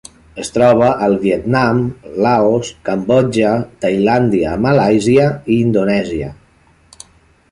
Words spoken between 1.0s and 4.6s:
al Vietnam, Laos, Cambodja, Tailàndia,